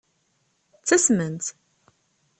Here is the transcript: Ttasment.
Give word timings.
Ttasment. 0.79 1.43